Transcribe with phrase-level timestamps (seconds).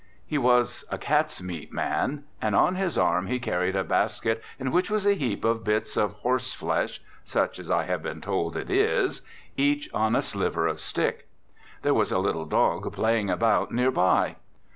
[0.25, 2.23] He was a cats' meat man.
[2.41, 5.95] And on his arm he carried a basket in which was a heap of bits
[5.95, 9.21] of horse flesh (such I have been told it is),
[9.57, 11.27] each on a sliver of stick.
[11.83, 14.37] There was a little dog playing about near by.